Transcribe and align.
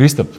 Kristap, 0.00 0.32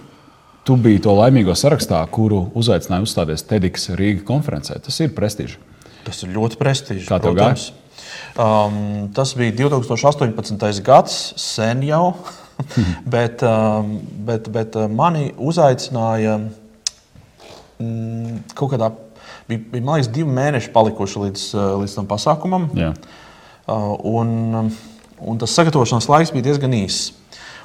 tu 0.66 0.74
biji 0.74 1.04
to 1.06 1.12
laimīgo 1.14 1.54
sarakstā, 1.54 2.00
kuru 2.10 2.48
uzaicināja 2.58 3.06
uzstāties 3.06 3.44
TEDx 3.46 3.92
Rīgas 3.94 4.24
konferencē. 4.26 4.80
Tas 4.82 4.96
ir 5.06 5.12
prestižs. 5.14 5.60
Tas 6.02 6.24
ir 6.26 6.32
ļoti 6.34 6.58
prestižs. 6.58 7.06
Kā 7.06 7.20
tev 7.22 7.36
protams. 7.36 7.68
Um, 8.42 9.12
tas 9.14 9.36
bija 9.38 9.54
2018. 9.60 10.82
gads, 10.82 11.20
sen 11.38 11.86
jau. 11.86 12.16
bet, 13.14 13.46
um, 13.46 13.94
bet, 14.26 14.50
bet 14.50 14.80
uh, 14.82 14.90
mani 14.90 15.30
uzaicināja 15.38 16.40
mm, 17.78 18.42
kaut 18.58 18.74
kādā. 18.74 18.90
Bija, 19.46 19.62
bija 19.62 19.86
man 19.86 20.02
liekas, 20.02 20.10
divi 20.18 20.38
mēneši 20.42 20.74
palikuši 20.74 21.26
līdz, 21.28 21.48
uh, 21.54 21.72
līdz 21.86 22.00
tam 22.02 22.10
pasākumam. 22.10 22.72
Jā. 22.82 22.96
Uh, 23.70 23.94
un, 24.10 24.74
un 25.22 25.46
tas 25.46 25.54
sagatavošanās 25.54 26.10
laiks 26.10 26.34
bija 26.34 26.50
diezgan 26.50 26.82
īss. 26.82 27.12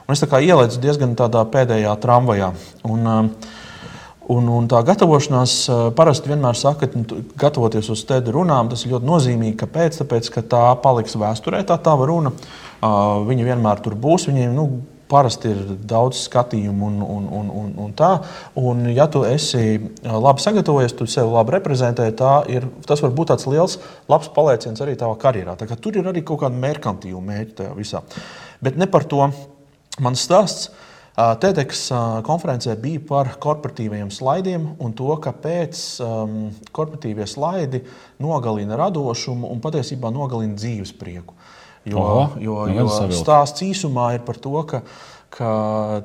Un 0.07 0.15
es 0.15 0.23
ielaidu 0.23 0.79
diezgan 0.83 1.17
tādā 1.19 1.43
pēdējā 1.51 1.95
tramvajā. 2.03 2.53
Un, 2.87 3.07
uh, 3.07 3.55
Un, 4.27 4.49
un 4.51 4.65
tā 4.67 4.81
gatavošanās 4.83 5.53
uh, 5.71 5.81
parasti 5.95 6.33
vienmēr 6.33 6.59
saka, 6.59 6.89
ka 6.89 6.99
nu, 6.99 7.21
gatavoties 7.39 7.87
uz 7.95 8.03
TED 8.09 8.33
runām, 8.35 8.67
tas 8.73 8.83
ir 8.83 8.97
ļoti 8.97 9.07
nozīmīgi. 9.07 9.55
Kāpēc? 9.61 10.01
Tāpēc, 10.01 10.31
ka 10.35 10.43
tā 10.51 10.63
paliks 10.83 11.15
vēsturē, 11.21 11.63
tā 11.67 11.77
tava 11.79 12.09
runa. 12.11 12.33
Uh, 12.35 13.23
viņi 13.29 13.47
vienmēr 13.47 13.85
tur 13.85 13.95
būs. 13.95 14.27
Viņiem 14.27 14.57
nu, 14.57 14.67
parasti 15.07 15.55
ir 15.55 15.63
daudz 15.79 16.25
skatījumu 16.27 16.91
un, 16.91 16.99
un, 17.07 17.31
un, 17.39 17.55
un, 17.61 17.73
un 17.87 17.95
tā. 17.95 18.11
Un, 18.59 18.83
ja 18.91 19.07
tu 19.07 19.23
esi 19.29 19.63
uh, 19.79 20.17
labi 20.19 20.43
sagatavojies, 20.43 20.99
tu 20.99 21.07
sevi 21.07 21.31
labi 21.31 21.55
reprezentē, 21.61 22.11
ir, 22.51 22.67
tas 22.89 23.07
var 23.07 23.15
būt 23.15 23.31
tāds 23.31 23.47
liels, 23.47 23.79
labs 24.11 24.33
palieciens 24.35 24.83
arī 24.83 24.99
tavā 24.99 25.15
karjerā. 25.23 25.55
Tur 25.55 26.03
ir 26.03 26.11
arī 26.11 26.27
kaut 26.27 26.43
kāda 26.43 26.67
merkantīva 26.67 27.23
mērķa 27.31 27.61
tajā 27.63 27.79
visā. 27.79 28.03
Bet 28.59 28.75
ne 28.75 28.91
par 28.91 29.07
to 29.07 29.29
mans 30.03 30.27
stāsts. 30.27 30.71
TEDx 31.17 31.87
konferencē 32.29 32.75
bija 32.77 33.01
par 33.09 33.31
korporatīviem 33.41 34.11
slaidiem 34.13 34.67
un 34.85 34.93
to, 34.93 35.15
kāpēc 35.25 35.79
um, 36.05 36.35
korporatīvie 36.77 37.25
slaidi 37.25 37.81
nogalina 38.21 38.77
radošumu 38.77 39.49
un 39.49 39.63
patiesībā 39.65 40.13
nogalina 40.13 40.59
dzīves 40.61 40.93
prieku. 41.01 41.33
Jo, 41.89 42.03
Oho, 42.03 42.23
jo, 42.43 42.59
jo 42.69 42.87
stāsts 43.17 43.65
īsumā 43.65 44.11
ir 44.19 44.27
par 44.27 44.37
to, 44.43 44.53
ka, 44.69 44.83
ka 45.33 45.51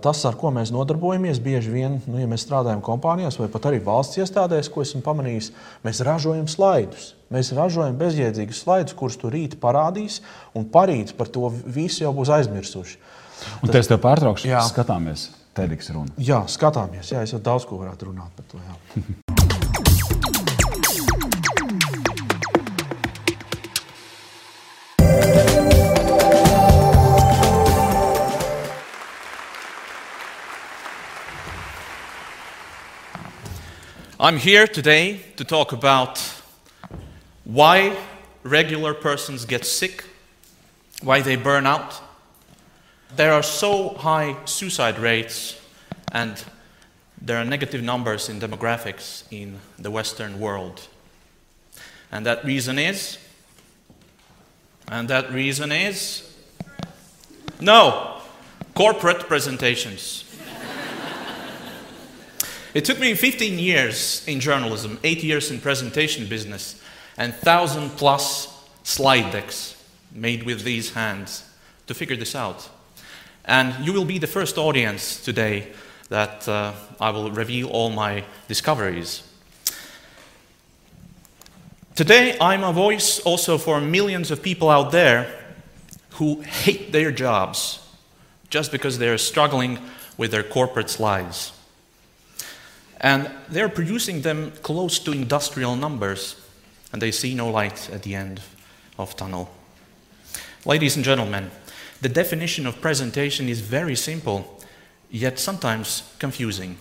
tas, 0.05 0.23
ar 0.29 0.39
ko 0.39 0.53
mēs 0.55 0.71
nodarbojamies, 0.71 1.41
bieži 1.43 1.73
vien, 1.73 1.99
nu, 2.05 2.21
ja 2.21 2.29
mēs 2.31 2.45
strādājam 2.45 2.83
kompānijās 2.85 3.35
vai 3.41 3.49
pat 3.51 3.67
arī 3.67 3.81
valsts 3.83 4.21
iestādēs, 4.21 4.71
ko 4.71 4.85
esmu 4.85 5.01
pamanījis, 5.03 5.49
mēs 5.83 6.03
ražojam 6.07 6.47
slaidus. 6.47 7.15
Mēs 7.33 7.51
ražojam 7.57 7.97
bezjēdzīgus 7.99 8.63
slaidus, 8.63 8.95
kurus 8.95 9.19
tu 9.19 9.31
rīt 9.33 9.57
parādīs, 9.59 10.21
un 10.55 10.69
parīt 10.71 11.17
par 11.17 11.27
to 11.33 11.49
visu 11.65 12.05
jau 12.05 12.13
būs 12.15 12.31
aizmirsuši. 12.37 13.01
Un 13.61 13.69
tas, 13.69 13.83
es 13.83 13.91
tev 13.91 14.01
pārtraukšu, 14.03 14.49
jā. 14.51 14.61
skatāmies 14.69 15.29
TEDx 15.57 15.91
runu. 15.91 16.13
Jā, 16.17 16.43
skatāmies. 16.47 17.11
Jā, 17.11 17.25
es 17.25 17.33
jau 17.33 17.41
daudz 17.43 17.67
ko 17.67 17.81
varētu 17.81 18.11
runāt 18.11 18.31
par 18.37 18.45
to. 18.51 18.61
Jā. 18.61 18.75
I'm 34.23 34.37
here 34.37 34.67
today 34.67 35.19
to 35.35 35.43
talk 35.43 35.73
about 35.73 36.21
why 37.43 37.97
regular 38.43 38.93
persons 38.93 39.45
get 39.45 39.65
sick, 39.65 40.03
why 41.01 41.21
they 41.21 41.35
burn 41.35 41.65
out, 41.65 41.99
there 43.15 43.33
are 43.33 43.43
so 43.43 43.89
high 43.89 44.35
suicide 44.45 44.97
rates 44.99 45.59
and 46.11 46.43
there 47.21 47.37
are 47.37 47.45
negative 47.45 47.83
numbers 47.83 48.29
in 48.29 48.39
demographics 48.39 49.23
in 49.31 49.59
the 49.77 49.91
Western 49.91 50.39
world. 50.39 50.87
And 52.11 52.25
that 52.25 52.43
reason 52.43 52.79
is, 52.79 53.17
and 54.89 55.07
that 55.09 55.31
reason 55.31 55.71
is, 55.71 56.27
no, 57.59 58.21
corporate 58.73 59.19
presentations. 59.27 60.25
it 62.73 62.83
took 62.85 62.99
me 62.99 63.13
15 63.13 63.59
years 63.59 64.27
in 64.27 64.39
journalism, 64.39 64.99
8 65.03 65.23
years 65.23 65.51
in 65.51 65.61
presentation 65.61 66.27
business, 66.27 66.81
and 67.17 67.33
1,000 67.33 67.91
plus 67.91 68.47
slide 68.83 69.31
decks 69.31 69.81
made 70.11 70.43
with 70.43 70.63
these 70.63 70.93
hands 70.93 71.43
to 71.87 71.93
figure 71.93 72.17
this 72.17 72.35
out. 72.35 72.67
And 73.45 73.85
you 73.85 73.93
will 73.93 74.05
be 74.05 74.17
the 74.19 74.27
first 74.27 74.57
audience 74.57 75.23
today 75.23 75.67
that 76.09 76.47
uh, 76.47 76.73
I 76.99 77.09
will 77.11 77.31
reveal 77.31 77.69
all 77.69 77.89
my 77.89 78.23
discoveries. 78.47 79.23
Today, 81.95 82.37
I'm 82.39 82.63
a 82.63 82.73
voice 82.73 83.19
also 83.19 83.57
for 83.57 83.81
millions 83.81 84.31
of 84.31 84.41
people 84.41 84.69
out 84.69 84.91
there 84.91 85.33
who 86.11 86.41
hate 86.41 86.91
their 86.91 87.11
jobs 87.11 87.79
just 88.49 88.71
because 88.71 88.97
they're 88.97 89.17
struggling 89.17 89.79
with 90.17 90.31
their 90.31 90.43
corporate 90.43 90.99
lives. 90.99 91.53
And 92.99 93.31
they're 93.49 93.69
producing 93.69 94.21
them 94.21 94.51
close 94.61 94.99
to 94.99 95.11
industrial 95.11 95.75
numbers, 95.75 96.35
and 96.93 97.01
they 97.01 97.11
see 97.11 97.33
no 97.33 97.49
light 97.49 97.89
at 97.91 98.03
the 98.03 98.15
end 98.15 98.41
of 98.99 99.15
tunnel. 99.15 99.49
Ladies 100.65 100.95
and 100.95 101.03
gentlemen, 101.03 101.49
the 102.01 102.09
definition 102.09 102.65
of 102.65 102.81
presentation 102.81 103.47
is 103.47 103.61
very 103.61 103.95
simple, 103.95 104.59
yet 105.09 105.39
sometimes 105.39 106.03
confusing. 106.19 106.77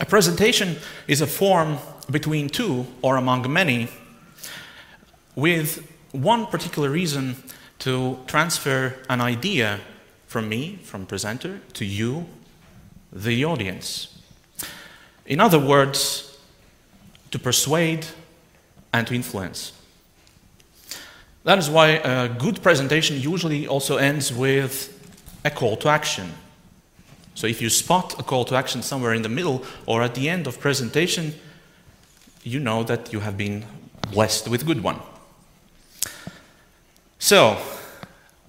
A 0.00 0.04
presentation 0.04 0.76
is 1.06 1.20
a 1.20 1.26
form 1.26 1.78
between 2.10 2.48
two 2.48 2.86
or 3.02 3.16
among 3.16 3.50
many 3.52 3.88
with 5.34 5.86
one 6.12 6.46
particular 6.46 6.90
reason 6.90 7.36
to 7.80 8.18
transfer 8.26 8.94
an 9.08 9.20
idea 9.20 9.80
from 10.26 10.48
me, 10.48 10.78
from 10.82 11.06
presenter, 11.06 11.60
to 11.72 11.84
you, 11.84 12.26
the 13.12 13.44
audience. 13.44 14.18
In 15.26 15.40
other 15.40 15.58
words, 15.58 16.38
to 17.30 17.38
persuade 17.38 18.06
and 18.92 19.06
to 19.06 19.14
influence. 19.14 19.72
That 21.48 21.58
is 21.58 21.70
why 21.70 21.92
a 22.04 22.28
good 22.28 22.62
presentation 22.62 23.18
usually 23.18 23.66
also 23.66 23.96
ends 23.96 24.30
with 24.30 24.92
a 25.46 25.50
call 25.50 25.78
to 25.78 25.88
action. 25.88 26.34
So 27.34 27.46
if 27.46 27.62
you 27.62 27.70
spot 27.70 28.20
a 28.20 28.22
call 28.22 28.44
to 28.44 28.54
action 28.54 28.82
somewhere 28.82 29.14
in 29.14 29.22
the 29.22 29.30
middle 29.30 29.64
or 29.86 30.02
at 30.02 30.14
the 30.14 30.28
end 30.28 30.46
of 30.46 30.60
presentation, 30.60 31.32
you 32.42 32.60
know 32.60 32.82
that 32.82 33.14
you 33.14 33.20
have 33.20 33.38
been 33.38 33.64
blessed 34.12 34.48
with 34.48 34.60
a 34.60 34.66
good 34.66 34.82
one. 34.82 35.00
So, 37.18 37.56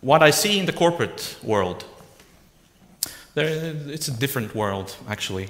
what 0.01 0.21
I 0.21 0.31
see 0.31 0.59
in 0.59 0.65
the 0.65 0.73
corporate 0.73 1.37
world, 1.41 1.85
there, 3.33 3.77
it's 3.87 4.09
a 4.09 4.11
different 4.19 4.53
world 4.53 4.93
actually. 5.07 5.47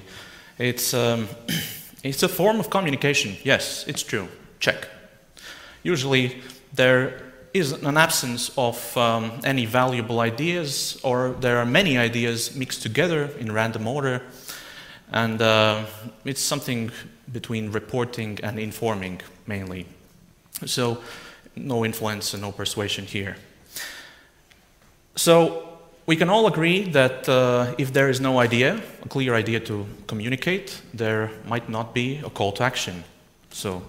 It's, 0.56 0.94
um, 0.94 1.26
it's 2.04 2.22
a 2.22 2.28
form 2.28 2.60
of 2.60 2.70
communication. 2.70 3.34
Yes, 3.42 3.84
it's 3.88 4.04
true. 4.04 4.28
Check. 4.60 4.88
Usually, 5.82 6.42
there 6.72 7.29
is 7.52 7.72
an 7.72 7.96
absence 7.96 8.50
of 8.56 8.96
um, 8.96 9.32
any 9.44 9.66
valuable 9.66 10.20
ideas, 10.20 11.00
or 11.02 11.36
there 11.40 11.58
are 11.58 11.66
many 11.66 11.98
ideas 11.98 12.54
mixed 12.54 12.82
together 12.82 13.30
in 13.38 13.52
random 13.52 13.86
order, 13.86 14.22
and 15.12 15.42
uh, 15.42 15.84
it's 16.24 16.40
something 16.40 16.90
between 17.32 17.72
reporting 17.72 18.38
and 18.42 18.58
informing 18.58 19.20
mainly. 19.46 19.86
So, 20.66 20.98
no 21.56 21.84
influence 21.84 22.34
and 22.34 22.42
no 22.42 22.52
persuasion 22.52 23.04
here. 23.04 23.36
So, 25.16 25.78
we 26.06 26.16
can 26.16 26.28
all 26.28 26.46
agree 26.46 26.84
that 26.90 27.28
uh, 27.28 27.74
if 27.78 27.92
there 27.92 28.08
is 28.08 28.20
no 28.20 28.40
idea, 28.40 28.80
a 29.02 29.08
clear 29.08 29.34
idea 29.34 29.60
to 29.60 29.86
communicate, 30.06 30.80
there 30.94 31.30
might 31.46 31.68
not 31.68 31.94
be 31.94 32.20
a 32.24 32.30
call 32.30 32.52
to 32.52 32.62
action. 32.62 33.04
So, 33.50 33.82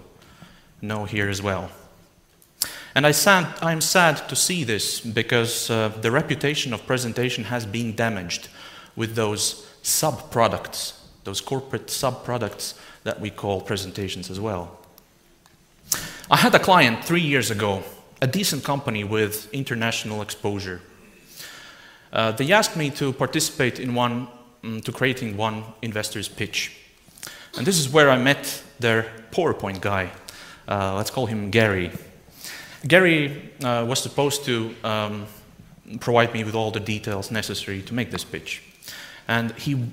no 0.82 1.06
here 1.06 1.30
as 1.30 1.42
well. 1.42 1.70
And 2.94 3.08
I 3.08 3.12
sad, 3.12 3.48
I'm 3.62 3.82
sad 3.82 4.28
to 4.28 4.36
see 4.36 4.64
this 4.64 5.00
because 5.00 5.70
uh, 5.70 5.90
the 6.02 6.12
reputation 6.12 6.74
of 6.74 6.86
presentation 6.86 7.46
has 7.46 7.66
been 7.66 7.96
damaged 7.96 8.50
with 8.96 9.16
those 9.16 9.66
sub 9.82 10.30
products, 10.32 11.00
those 11.24 11.40
corporate 11.40 11.90
sub 11.90 12.26
products 12.26 12.76
that 13.04 13.22
we 13.22 13.30
call 13.30 13.62
presentations 13.62 14.30
as 14.30 14.40
well. 14.40 14.78
I 16.30 16.38
had 16.38 16.54
a 16.54 16.60
client 16.60 17.04
three 17.04 17.22
years 17.22 17.50
ago, 17.50 17.84
a 18.22 18.28
decent 18.28 18.64
company 18.64 19.04
with 19.04 19.52
international 19.54 20.22
exposure. 20.22 20.82
Uh, 22.12 22.32
they 22.34 22.52
asked 22.52 22.76
me 22.76 22.90
to 22.90 23.14
participate 23.14 23.80
in 23.80 23.96
one, 23.96 24.28
um, 24.64 24.82
to 24.82 24.92
creating 24.92 25.38
one 25.38 25.64
investor's 25.82 26.28
pitch. 26.28 26.76
And 27.58 27.66
this 27.66 27.80
is 27.80 27.90
where 27.90 28.10
I 28.10 28.18
met 28.18 28.62
their 28.80 29.04
PowerPoint 29.32 29.80
guy. 29.82 30.12
Uh, 30.68 30.96
let's 30.96 31.10
call 31.10 31.26
him 31.26 31.50
Gary. 31.50 31.92
Gary 32.88 33.52
uh, 33.64 33.86
was 33.88 34.00
supposed 34.02 34.46
to 34.46 34.76
um, 34.84 35.28
provide 36.00 36.34
me 36.34 36.44
with 36.44 36.56
all 36.56 36.72
the 36.72 36.80
details 36.80 37.32
necessary 37.32 37.82
to 37.84 37.94
make 37.94 38.12
this 38.12 38.24
pitch. 38.24 38.64
And 39.28 39.52
he, 39.52 39.86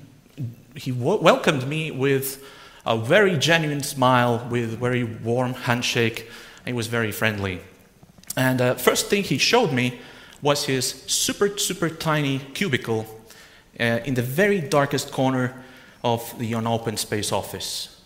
he 0.75 0.91
welcomed 0.91 1.67
me 1.67 1.91
with 1.91 2.43
a 2.85 2.97
very 2.97 3.37
genuine 3.37 3.83
smile, 3.83 4.47
with 4.49 4.79
very 4.79 5.03
warm 5.03 5.53
handshake. 5.53 6.29
He 6.65 6.73
was 6.73 6.87
very 6.87 7.11
friendly. 7.11 7.61
And 8.35 8.59
the 8.59 8.71
uh, 8.71 8.75
first 8.75 9.07
thing 9.07 9.23
he 9.23 9.37
showed 9.37 9.71
me 9.71 9.99
was 10.41 10.65
his 10.65 11.03
super, 11.07 11.57
super 11.57 11.89
tiny 11.89 12.39
cubicle 12.53 13.05
uh, 13.79 13.99
in 14.05 14.13
the 14.13 14.21
very 14.21 14.61
darkest 14.61 15.11
corner 15.11 15.53
of 16.03 16.37
the 16.39 16.53
unopened 16.53 16.99
space 16.99 17.31
office. 17.31 17.98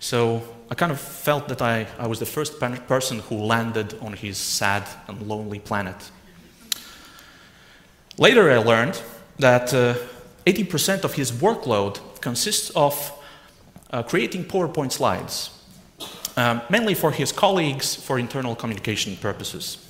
So 0.00 0.42
I 0.70 0.74
kind 0.74 0.90
of 0.90 0.98
felt 0.98 1.46
that 1.48 1.60
I, 1.60 1.86
I 1.98 2.06
was 2.06 2.18
the 2.18 2.26
first 2.26 2.58
person 2.58 3.18
who 3.18 3.36
landed 3.36 3.98
on 4.00 4.14
his 4.14 4.38
sad 4.38 4.82
and 5.06 5.20
lonely 5.28 5.58
planet. 5.58 6.10
Later, 8.16 8.50
I 8.50 8.56
learned 8.56 9.00
that 9.38 9.74
uh, 9.74 9.94
80% 10.46 11.04
of 11.04 11.14
his 11.14 11.30
workload 11.30 12.00
consists 12.22 12.70
of 12.70 13.12
uh, 13.90 14.02
creating 14.02 14.44
PowerPoint 14.44 14.92
slides, 14.92 15.50
um, 16.36 16.62
mainly 16.70 16.94
for 16.94 17.12
his 17.12 17.30
colleagues 17.30 17.94
for 17.94 18.18
internal 18.18 18.56
communication 18.56 19.16
purposes. 19.16 19.86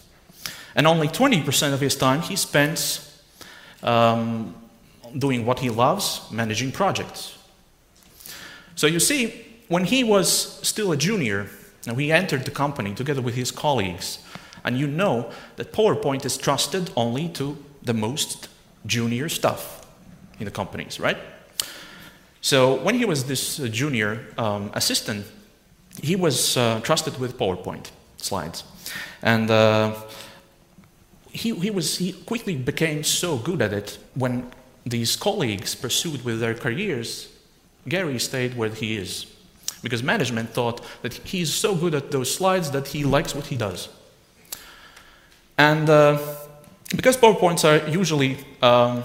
And 0.74 0.88
only 0.88 1.06
20% 1.06 1.72
of 1.72 1.80
his 1.80 1.94
time 1.94 2.22
he 2.22 2.34
spends 2.34 3.22
um, 3.82 4.54
doing 5.16 5.46
what 5.46 5.60
he 5.60 5.70
loves, 5.70 6.20
managing 6.32 6.72
projects. 6.72 7.36
So 8.74 8.86
you 8.86 8.98
see, 8.98 9.49
when 9.70 9.84
he 9.84 10.02
was 10.02 10.58
still 10.66 10.90
a 10.90 10.96
junior, 10.96 11.48
and 11.86 11.96
we 11.96 12.10
entered 12.10 12.44
the 12.44 12.50
company 12.50 12.92
together 12.92 13.22
with 13.22 13.36
his 13.36 13.52
colleagues, 13.52 14.18
and 14.64 14.76
you 14.76 14.88
know 14.88 15.30
that 15.56 15.72
PowerPoint 15.72 16.24
is 16.24 16.36
trusted 16.36 16.90
only 16.96 17.28
to 17.28 17.56
the 17.80 17.94
most 17.94 18.48
junior 18.84 19.28
stuff 19.28 19.86
in 20.40 20.44
the 20.44 20.50
companies, 20.50 20.98
right? 20.98 21.16
So 22.40 22.82
when 22.82 22.96
he 22.96 23.04
was 23.04 23.26
this 23.26 23.60
uh, 23.60 23.68
junior 23.68 24.26
um, 24.36 24.72
assistant, 24.74 25.24
he 26.02 26.16
was 26.16 26.56
uh, 26.56 26.80
trusted 26.82 27.20
with 27.20 27.38
PowerPoint 27.38 27.92
slides. 28.16 28.64
And 29.22 29.48
uh, 29.52 29.94
he, 31.30 31.54
he, 31.54 31.70
was, 31.70 31.98
he 31.98 32.12
quickly 32.12 32.56
became 32.56 33.04
so 33.04 33.36
good 33.36 33.62
at 33.62 33.72
it 33.72 33.98
when 34.14 34.50
these 34.84 35.14
colleagues 35.14 35.76
pursued 35.76 36.24
with 36.24 36.40
their 36.40 36.54
careers, 36.54 37.28
Gary 37.88 38.18
stayed 38.18 38.56
where 38.56 38.70
he 38.70 38.96
is. 38.96 39.26
Because 39.82 40.02
management 40.02 40.50
thought 40.50 40.84
that 41.02 41.14
he's 41.14 41.52
so 41.52 41.74
good 41.74 41.94
at 41.94 42.10
those 42.10 42.34
slides 42.34 42.70
that 42.70 42.88
he 42.88 43.04
likes 43.04 43.34
what 43.34 43.46
he 43.46 43.56
does. 43.56 43.88
And 45.56 45.88
uh, 45.88 46.18
because 46.96 47.16
PowerPoints 47.16 47.64
are 47.64 47.88
usually 47.88 48.38
um, 48.62 49.04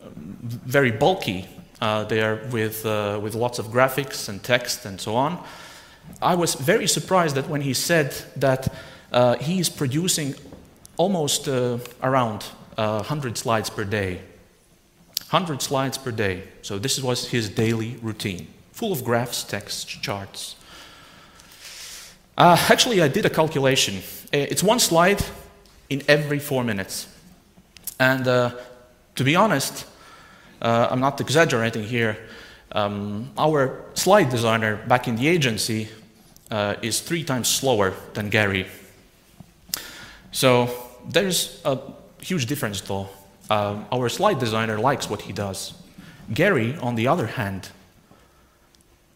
very 0.00 0.90
bulky, 0.90 1.46
uh, 1.80 2.04
they 2.04 2.22
are 2.22 2.40
with, 2.50 2.84
uh, 2.84 3.20
with 3.22 3.34
lots 3.34 3.58
of 3.58 3.66
graphics 3.66 4.28
and 4.28 4.42
text 4.42 4.84
and 4.84 5.00
so 5.00 5.14
on. 5.14 5.42
I 6.22 6.34
was 6.34 6.54
very 6.54 6.86
surprised 6.86 7.34
that 7.36 7.48
when 7.48 7.60
he 7.60 7.74
said 7.74 8.14
that 8.36 8.72
uh, 9.12 9.36
he 9.36 9.60
is 9.60 9.68
producing 9.68 10.34
almost 10.96 11.48
uh, 11.48 11.78
around 12.02 12.44
100 12.76 13.32
uh, 13.32 13.34
slides 13.34 13.70
per 13.70 13.84
day 13.84 14.20
100 15.30 15.60
slides 15.60 15.98
per 15.98 16.10
day. 16.10 16.42
So 16.62 16.78
this 16.78 17.00
was 17.02 17.28
his 17.28 17.50
daily 17.50 17.96
routine, 18.00 18.46
full 18.78 18.92
of 18.92 19.02
graphs, 19.02 19.42
text, 19.42 19.88
charts. 19.88 20.54
Uh, 22.36 22.56
actually, 22.70 23.02
I 23.02 23.08
did 23.08 23.26
a 23.26 23.30
calculation. 23.30 23.96
Uh, 24.32 24.52
it's 24.52 24.62
one 24.62 24.78
slide 24.78 25.20
in 25.90 26.00
every 26.06 26.38
four 26.38 26.62
minutes. 26.62 27.08
And 27.98 28.28
uh, 28.28 28.52
to 29.16 29.24
be 29.24 29.34
honest, 29.34 29.84
uh, 30.62 30.86
I'm 30.92 31.00
not 31.00 31.20
exaggerating 31.20 31.82
here. 31.82 32.16
Um, 32.70 33.32
our 33.36 33.84
slide 33.94 34.30
designer 34.30 34.76
back 34.86 35.08
in 35.08 35.16
the 35.16 35.26
agency 35.26 35.88
uh, 36.52 36.76
is 36.80 37.00
three 37.00 37.24
times 37.24 37.48
slower 37.48 37.94
than 38.14 38.28
Gary. 38.28 38.68
So 40.30 40.70
there's 41.08 41.60
a 41.64 41.80
huge 42.20 42.46
difference, 42.46 42.80
though. 42.82 43.08
Uh, 43.50 43.82
our 43.90 44.08
slide 44.08 44.38
designer 44.38 44.78
likes 44.78 45.10
what 45.10 45.22
he 45.22 45.32
does. 45.32 45.74
Gary, 46.32 46.76
on 46.76 46.94
the 46.94 47.08
other 47.08 47.26
hand, 47.26 47.70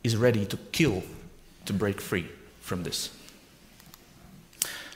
is 0.02 0.16
ready 0.16 0.44
to 0.46 0.56
kill 0.72 1.02
to 1.66 1.72
break 1.72 2.00
free 2.00 2.26
from 2.60 2.82
this. 2.82 3.10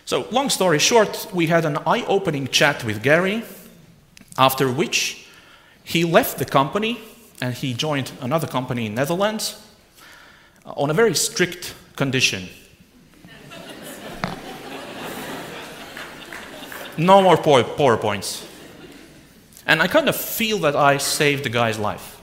So, 0.04 0.26
long 0.30 0.50
story 0.50 0.78
short, 0.78 1.28
we 1.32 1.46
had 1.46 1.64
an 1.64 1.78
eye 1.78 2.04
opening 2.06 2.48
chat 2.48 2.84
with 2.84 3.02
Gary, 3.02 3.42
after 4.38 4.70
which 4.70 5.26
he 5.82 6.04
left 6.04 6.38
the 6.38 6.44
company 6.44 7.00
and 7.40 7.54
he 7.54 7.74
joined 7.74 8.12
another 8.20 8.46
company 8.46 8.86
in 8.86 8.94
Netherlands 8.94 9.60
uh, 10.64 10.72
on 10.76 10.90
a 10.90 10.94
very 10.94 11.14
strict 11.14 11.74
condition. 11.96 12.48
no 16.96 17.20
more 17.20 17.36
PowerPoints. 17.36 18.46
And 19.66 19.82
I 19.82 19.88
kind 19.88 20.08
of 20.08 20.16
feel 20.16 20.58
that 20.60 20.76
I 20.76 20.98
saved 20.98 21.44
the 21.44 21.50
guy's 21.50 21.78
life. 21.78 22.15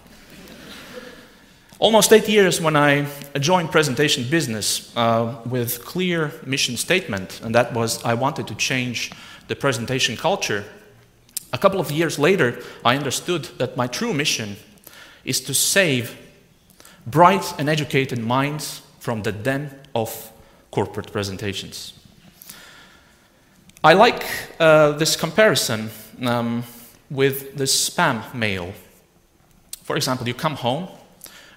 Almost 1.79 2.13
eight 2.13 2.29
years 2.29 2.61
when 2.61 2.75
I 2.75 3.05
joined 3.39 3.71
presentation 3.71 4.29
business 4.29 4.95
uh, 4.95 5.41
with 5.45 5.83
clear 5.83 6.31
mission 6.45 6.77
statement, 6.77 7.41
and 7.43 7.53
that 7.55 7.73
was 7.73 8.03
I 8.05 8.13
wanted 8.13 8.47
to 8.47 8.55
change 8.55 9.11
the 9.47 9.55
presentation 9.55 10.15
culture. 10.15 10.63
A 11.51 11.57
couple 11.57 11.79
of 11.79 11.91
years 11.91 12.17
later, 12.17 12.61
I 12.85 12.95
understood 12.95 13.45
that 13.57 13.75
my 13.75 13.87
true 13.87 14.13
mission 14.13 14.55
is 15.25 15.41
to 15.41 15.53
save 15.53 16.17
bright 17.05 17.53
and 17.59 17.69
educated 17.69 18.19
minds 18.19 18.81
from 18.99 19.23
the 19.23 19.31
den 19.31 19.69
of 19.93 20.31
corporate 20.71 21.11
presentations. 21.11 21.93
I 23.83 23.93
like 23.93 24.25
uh, 24.59 24.91
this 24.93 25.15
comparison. 25.15 25.89
Um, 26.21 26.63
with 27.13 27.55
the 27.57 27.65
spam 27.65 28.33
mail. 28.33 28.73
For 29.83 29.95
example, 29.95 30.27
you 30.27 30.33
come 30.33 30.55
home 30.55 30.87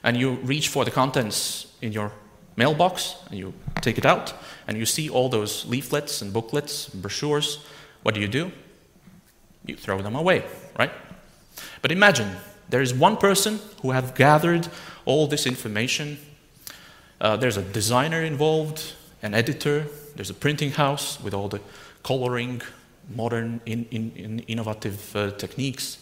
and 0.06 0.16
you 0.16 0.30
reach 0.44 0.68
for 0.68 0.84
the 0.84 0.90
contents 0.90 1.66
in 1.82 1.92
your 1.92 2.12
mailbox 2.56 3.16
and 3.28 3.38
you 3.38 3.52
take 3.80 3.98
it 3.98 4.06
out 4.06 4.32
and 4.68 4.78
you 4.78 4.86
see 4.86 5.10
all 5.10 5.28
those 5.28 5.66
leaflets 5.66 6.22
and 6.22 6.32
booklets 6.32 6.88
and 6.88 7.02
brochures. 7.02 7.58
What 8.04 8.14
do 8.14 8.20
you 8.20 8.28
do? 8.28 8.52
You 9.66 9.74
throw 9.74 10.00
them 10.00 10.14
away, 10.14 10.44
right? 10.78 10.92
But 11.82 11.90
imagine 11.90 12.36
there 12.68 12.82
is 12.82 12.94
one 12.94 13.16
person 13.16 13.58
who 13.82 13.90
have 13.90 14.14
gathered 14.14 14.68
all 15.04 15.26
this 15.26 15.44
information. 15.44 16.18
Uh, 17.20 17.36
there's 17.36 17.56
a 17.56 17.62
designer 17.62 18.22
involved, 18.22 18.94
an 19.22 19.34
editor, 19.34 19.86
there's 20.14 20.30
a 20.30 20.34
printing 20.34 20.70
house 20.70 21.20
with 21.20 21.34
all 21.34 21.48
the 21.48 21.60
coloring, 22.04 22.62
modern, 23.12 23.60
in, 23.66 23.86
in, 23.90 24.12
in 24.14 24.38
innovative 24.46 25.16
uh, 25.16 25.32
techniques, 25.32 25.98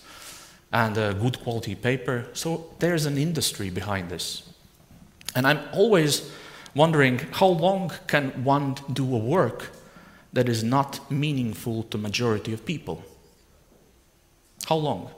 and 0.74 0.96
good 1.20 1.40
quality 1.40 1.74
paper. 1.76 2.26
So 2.34 2.66
there's 2.80 3.06
an 3.06 3.16
industry 3.16 3.70
behind 3.70 4.10
this. 4.10 4.42
And 5.34 5.46
I'm 5.46 5.60
always 5.72 6.30
wondering 6.74 7.20
how 7.32 7.46
long 7.46 7.92
can 8.08 8.44
one 8.44 8.74
do 8.92 9.14
a 9.14 9.18
work 9.18 9.70
that 10.32 10.48
is 10.48 10.64
not 10.64 11.10
meaningful 11.10 11.84
to 11.84 11.96
majority 11.96 12.52
of 12.52 12.66
people? 12.66 13.04
How 14.68 14.74
long? 14.74 15.10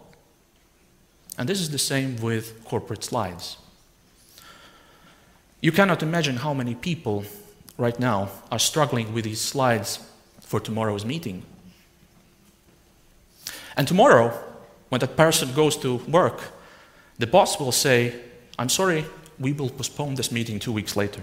And 1.39 1.49
this 1.49 1.61
is 1.61 1.71
the 1.71 1.79
same 1.79 2.17
with 2.17 2.63
corporate 2.65 3.03
slides. 3.03 3.57
You 5.63 5.73
cannot 5.73 6.03
imagine 6.03 6.37
how 6.37 6.53
many 6.53 6.75
people 6.75 7.25
right 7.79 7.99
now 7.99 8.29
are 8.53 8.59
struggling 8.59 9.15
with 9.15 9.25
these 9.25 9.41
slides 9.41 10.01
for 10.41 10.61
tomorrow's 10.61 11.05
meeting. 11.05 11.45
And 13.77 13.89
tomorrow, 13.89 14.39
when 14.89 15.01
that 15.01 15.17
person 15.17 15.53
goes 15.55 15.77
to 15.79 15.97
work, 16.09 16.41
the 17.19 17.27
boss 17.27 17.59
will 17.59 17.73
say, 17.73 18.15
I'm 18.59 18.69
sorry, 18.69 19.05
we 19.39 19.53
will 19.53 19.71
postpone 19.71 20.15
this 20.15 20.31
meeting 20.31 20.59
two 20.59 20.73
weeks 20.73 20.97
later. 20.97 21.23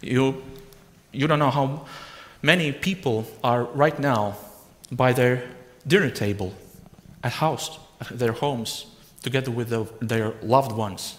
You, 0.00 0.42
you 1.12 1.26
don't 1.26 1.38
know 1.38 1.50
how 1.50 1.86
many 2.42 2.72
people 2.72 3.26
are 3.44 3.64
right 3.64 3.98
now 3.98 4.36
by 4.90 5.12
their 5.12 5.48
dinner 5.86 6.10
table 6.10 6.54
at 7.22 7.32
house, 7.32 7.78
at 8.00 8.18
their 8.18 8.32
homes, 8.32 8.86
together 9.22 9.50
with 9.50 9.68
the, 9.68 9.86
their 10.00 10.34
loved 10.42 10.72
ones. 10.72 11.18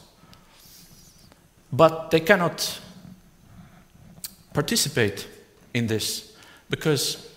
But 1.71 2.11
they 2.11 2.19
cannot 2.19 2.79
participate 4.53 5.27
in 5.73 5.87
this 5.87 6.35
because 6.69 7.29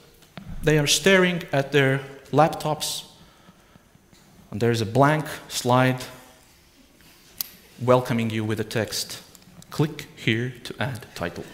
they 0.62 0.78
are 0.78 0.86
staring 0.86 1.42
at 1.52 1.72
their 1.72 2.00
laptops, 2.32 3.04
and 4.50 4.60
there's 4.60 4.80
a 4.80 4.86
blank 4.86 5.26
slide 5.48 6.04
welcoming 7.80 8.30
you 8.30 8.44
with 8.44 8.60
a 8.60 8.64
text 8.64 9.22
click 9.70 10.06
here 10.16 10.54
to 10.64 10.74
add 10.80 11.06
title. 11.14 11.44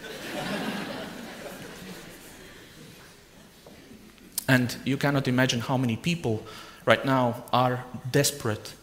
and 4.47 4.77
you 4.85 4.97
cannot 4.97 5.27
imagine 5.27 5.59
how 5.59 5.77
many 5.77 5.97
people 5.97 6.45
right 6.85 7.05
now 7.05 7.43
are 7.51 7.83
desperate 8.11 8.73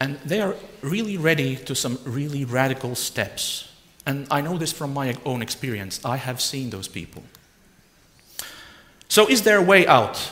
and 0.00 0.18
they 0.24 0.40
are 0.40 0.54
really 0.82 1.16
ready 1.16 1.56
to 1.56 1.74
some 1.74 1.98
really 2.04 2.44
radical 2.44 2.94
steps. 2.94 3.68
And 4.06 4.26
I 4.30 4.40
know 4.40 4.56
this 4.56 4.72
from 4.72 4.94
my 4.94 5.16
own 5.24 5.42
experience. 5.42 6.00
I 6.04 6.16
have 6.16 6.40
seen 6.40 6.70
those 6.70 6.88
people. 6.88 7.24
So, 9.08 9.28
is 9.28 9.42
there 9.42 9.58
a 9.58 9.62
way 9.62 9.86
out? 9.86 10.30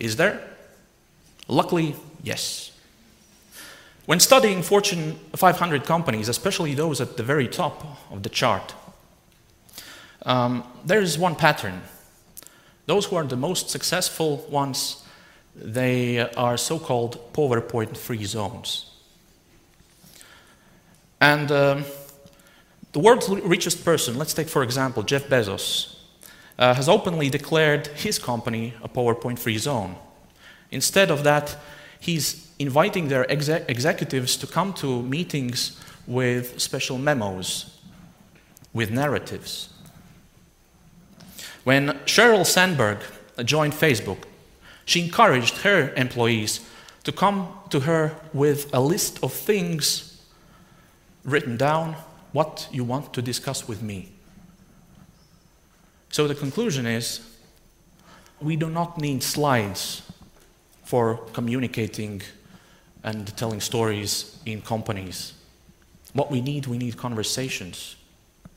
Is 0.00 0.16
there? 0.16 0.40
Luckily, 1.46 1.94
yes. 2.22 2.72
When 4.06 4.18
studying 4.18 4.62
Fortune 4.62 5.20
500 5.36 5.84
companies, 5.84 6.28
especially 6.28 6.74
those 6.74 7.00
at 7.00 7.16
the 7.16 7.22
very 7.22 7.46
top 7.46 7.98
of 8.10 8.22
the 8.22 8.28
chart, 8.30 8.74
um, 10.22 10.64
there 10.84 11.00
is 11.00 11.18
one 11.18 11.36
pattern. 11.36 11.82
Those 12.86 13.06
who 13.06 13.16
are 13.16 13.24
the 13.24 13.36
most 13.36 13.68
successful 13.68 14.38
ones, 14.50 15.04
they 15.54 16.18
are 16.18 16.56
so 16.56 16.78
called 16.78 17.32
PowerPoint 17.34 17.96
free 17.96 18.24
zones. 18.24 18.90
And 21.20 21.52
um, 21.52 21.84
the 22.92 23.00
world's 23.00 23.28
richest 23.28 23.84
person, 23.84 24.16
let's 24.16 24.32
take 24.32 24.48
for 24.48 24.62
example 24.62 25.02
Jeff 25.02 25.28
Bezos, 25.28 25.99
uh, 26.60 26.74
has 26.74 26.88
openly 26.88 27.30
declared 27.30 27.86
his 27.88 28.18
company 28.18 28.74
a 28.82 28.88
PowerPoint 28.88 29.38
free 29.38 29.58
zone. 29.58 29.96
Instead 30.70 31.10
of 31.10 31.24
that, 31.24 31.56
he's 31.98 32.48
inviting 32.58 33.08
their 33.08 33.28
exec- 33.32 33.68
executives 33.68 34.36
to 34.36 34.46
come 34.46 34.72
to 34.74 35.02
meetings 35.02 35.80
with 36.06 36.60
special 36.60 36.98
memos, 36.98 37.78
with 38.74 38.90
narratives. 38.90 39.70
When 41.64 41.98
Sheryl 42.04 42.46
Sandberg 42.46 42.98
joined 43.44 43.72
Facebook, 43.72 44.18
she 44.84 45.04
encouraged 45.04 45.58
her 45.58 45.92
employees 45.96 46.60
to 47.04 47.12
come 47.12 47.48
to 47.70 47.80
her 47.80 48.14
with 48.34 48.68
a 48.74 48.80
list 48.80 49.22
of 49.24 49.32
things 49.32 50.22
written 51.24 51.56
down, 51.56 51.96
what 52.32 52.68
you 52.70 52.84
want 52.84 53.14
to 53.14 53.22
discuss 53.22 53.66
with 53.66 53.82
me. 53.82 54.12
So 56.10 56.26
the 56.26 56.34
conclusion 56.34 56.86
is 56.86 57.20
we 58.40 58.56
do 58.56 58.68
not 58.68 58.98
need 58.98 59.22
slides 59.22 60.02
for 60.84 61.16
communicating 61.32 62.22
and 63.04 63.36
telling 63.36 63.60
stories 63.60 64.38
in 64.44 64.60
companies. 64.60 65.34
What 66.12 66.30
we 66.30 66.40
need, 66.40 66.66
we 66.66 66.78
need 66.78 66.96
conversations, 66.96 67.96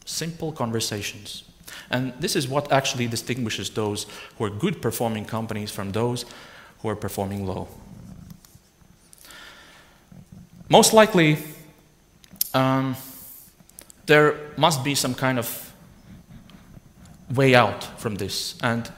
simple 0.05 0.51
conversations. 0.51 1.43
And 1.91 2.13
this 2.19 2.35
is 2.35 2.47
what 2.47 2.71
actually 2.71 3.07
distinguishes 3.07 3.69
those 3.69 4.07
who 4.37 4.45
are 4.45 4.49
good 4.49 4.81
performing 4.81 5.25
companies 5.25 5.69
from 5.69 5.91
those 5.91 6.25
who 6.81 6.89
are 6.89 6.95
performing 6.95 7.45
low. 7.45 7.67
Most 10.69 10.93
likely, 10.93 11.37
um, 12.53 12.95
there 14.07 14.35
must 14.57 14.83
be 14.83 14.95
some 14.95 15.13
kind 15.13 15.37
of 15.37 15.72
way 17.35 17.55
out 17.55 17.83
from 17.99 18.15
this. 18.15 18.55
And 18.61 18.91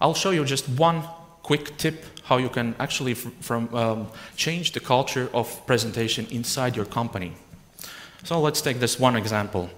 I'll 0.00 0.14
show 0.14 0.30
you 0.30 0.44
just 0.44 0.68
one 0.68 1.02
quick 1.42 1.76
tip 1.76 2.04
how 2.24 2.38
you 2.38 2.48
can 2.48 2.74
actually 2.78 3.14
from, 3.14 3.72
um, 3.74 4.08
change 4.36 4.72
the 4.72 4.80
culture 4.80 5.28
of 5.32 5.64
presentation 5.66 6.26
inside 6.30 6.74
your 6.74 6.86
company. 6.86 7.32
So 8.24 8.40
let's 8.40 8.60
take 8.60 8.80
this 8.80 8.98
one 8.98 9.16
example. 9.16 9.70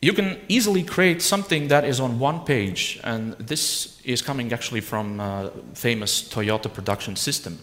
You 0.00 0.12
can 0.12 0.38
easily 0.48 0.82
create 0.82 1.22
something 1.22 1.68
that 1.68 1.84
is 1.84 2.00
on 2.00 2.18
one 2.18 2.40
page, 2.44 3.00
and 3.04 3.34
this 3.38 4.00
is 4.04 4.22
coming 4.22 4.52
actually 4.52 4.80
from 4.80 5.20
famous 5.74 6.22
Toyota 6.22 6.72
production 6.72 7.16
system. 7.16 7.58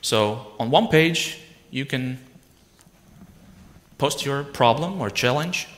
So 0.00 0.52
on 0.58 0.70
one 0.70 0.88
page, 0.88 1.38
you 1.70 1.86
can 1.86 2.18
post 3.98 4.24
your 4.24 4.44
problem 4.44 5.00
or 5.00 5.10
challenge, 5.10 5.68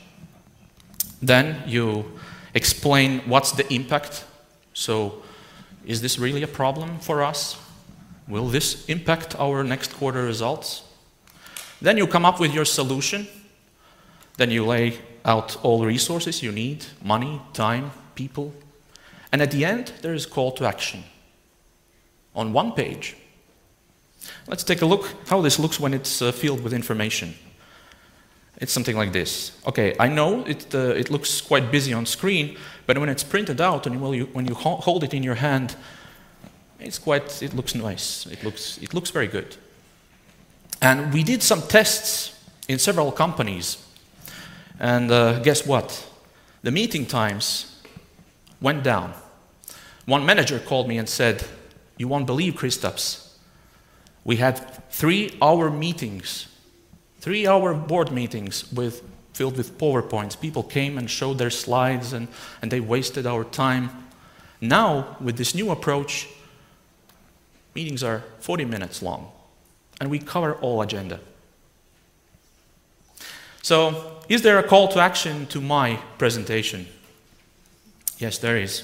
then 1.22 1.62
you 1.66 2.04
explain 2.54 3.20
what's 3.20 3.52
the 3.52 3.72
impact. 3.72 4.24
So, 4.72 5.22
is 5.86 6.00
this 6.00 6.18
really 6.18 6.42
a 6.42 6.48
problem 6.48 6.98
for 6.98 7.22
us? 7.22 7.58
Will 8.28 8.48
this 8.48 8.84
impact 8.86 9.34
our 9.38 9.64
next 9.64 9.94
quarter 9.94 10.22
results? 10.22 10.82
Then 11.82 11.96
you 11.96 12.06
come 12.06 12.24
up 12.24 12.38
with 12.38 12.54
your 12.54 12.64
solution. 12.64 13.26
Then 14.36 14.50
you 14.50 14.64
lay 14.64 14.98
out 15.24 15.62
all 15.62 15.84
resources 15.84 16.42
you 16.42 16.52
need 16.52 16.84
money, 17.02 17.40
time, 17.52 17.90
people. 18.14 18.54
And 19.32 19.42
at 19.42 19.50
the 19.50 19.64
end, 19.64 19.92
there 20.02 20.14
is 20.14 20.26
a 20.26 20.28
call 20.28 20.52
to 20.52 20.64
action 20.64 21.04
on 22.34 22.52
one 22.52 22.72
page. 22.72 23.16
Let's 24.46 24.64
take 24.64 24.82
a 24.82 24.86
look 24.86 25.14
how 25.26 25.40
this 25.40 25.58
looks 25.58 25.80
when 25.80 25.94
it's 25.94 26.22
uh, 26.22 26.32
filled 26.32 26.62
with 26.62 26.72
information. 26.72 27.34
It's 28.60 28.72
something 28.72 28.96
like 28.96 29.12
this. 29.12 29.52
Okay, 29.66 29.96
I 29.98 30.08
know 30.08 30.44
it, 30.44 30.74
uh, 30.74 30.94
it 30.94 31.10
looks 31.10 31.40
quite 31.40 31.70
busy 31.70 31.94
on 31.94 32.04
screen, 32.04 32.58
but 32.86 32.98
when 32.98 33.08
it's 33.08 33.24
printed 33.24 33.60
out 33.60 33.86
and 33.86 34.00
when 34.00 34.12
you, 34.12 34.26
when 34.34 34.46
you 34.46 34.54
hold 34.54 35.02
it 35.02 35.14
in 35.14 35.22
your 35.22 35.36
hand, 35.36 35.76
it's 36.78 36.98
quite, 36.98 37.42
it 37.42 37.54
looks 37.54 37.74
nice. 37.74 38.26
It 38.26 38.44
looks, 38.44 38.78
it 38.78 38.92
looks 38.92 39.10
very 39.10 39.28
good. 39.28 39.56
And 40.82 41.12
we 41.12 41.22
did 41.22 41.42
some 41.42 41.62
tests 41.62 42.38
in 42.68 42.78
several 42.78 43.12
companies. 43.12 43.78
And 44.78 45.10
uh, 45.10 45.40
guess 45.40 45.66
what? 45.66 46.06
The 46.62 46.70
meeting 46.70 47.06
times 47.06 47.80
went 48.60 48.82
down. 48.82 49.14
One 50.04 50.26
manager 50.26 50.58
called 50.58 50.86
me 50.86 50.98
and 50.98 51.08
said, 51.08 51.44
You 51.96 52.08
won't 52.08 52.26
believe, 52.26 52.54
Kristaps. 52.54 53.28
We 54.24 54.36
had 54.36 54.90
three 54.90 55.36
hour 55.40 55.70
meetings 55.70 56.46
Three 57.20 57.46
hour 57.46 57.74
board 57.74 58.10
meetings 58.10 58.72
with, 58.72 59.02
filled 59.34 59.58
with 59.58 59.76
PowerPoints. 59.76 60.40
People 60.40 60.62
came 60.62 60.96
and 60.96 61.10
showed 61.10 61.36
their 61.36 61.50
slides 61.50 62.14
and, 62.14 62.28
and 62.62 62.70
they 62.70 62.80
wasted 62.80 63.26
our 63.26 63.44
time. 63.44 63.90
Now, 64.60 65.16
with 65.20 65.36
this 65.36 65.54
new 65.54 65.70
approach, 65.70 66.28
meetings 67.74 68.02
are 68.02 68.24
40 68.40 68.64
minutes 68.64 69.02
long 69.02 69.30
and 70.00 70.10
we 70.10 70.18
cover 70.18 70.54
all 70.54 70.80
agenda. 70.80 71.20
So, 73.62 74.22
is 74.30 74.40
there 74.40 74.58
a 74.58 74.62
call 74.62 74.88
to 74.88 75.00
action 75.00 75.46
to 75.48 75.60
my 75.60 75.96
presentation? 76.16 76.86
Yes, 78.18 78.38
there 78.38 78.56
is. 78.56 78.82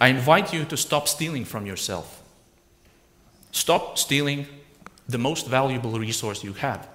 I 0.00 0.08
invite 0.08 0.52
you 0.52 0.64
to 0.64 0.76
stop 0.76 1.06
stealing 1.06 1.44
from 1.44 1.66
yourself. 1.66 2.20
Stop 3.52 3.96
stealing 3.96 4.46
the 5.08 5.18
most 5.18 5.46
valuable 5.46 5.98
resource 5.98 6.42
you 6.42 6.54
have 6.54 6.88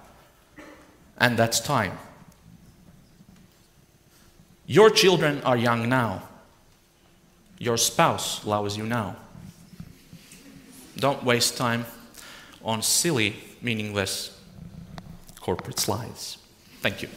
and 1.18 1.36
that's 1.36 1.60
time. 1.60 1.98
Your 4.66 4.90
children 4.90 5.40
are 5.42 5.56
young 5.56 5.88
now. 5.88 6.22
Your 7.58 7.76
spouse 7.76 8.44
loves 8.44 8.76
you 8.76 8.84
now. 8.84 9.16
Don't 10.96 11.22
waste 11.24 11.56
time 11.56 11.86
on 12.64 12.82
silly, 12.82 13.36
meaningless 13.62 14.38
corporate 15.40 15.78
slides. 15.78 16.38
Thank 16.80 17.02
you. 17.02 17.08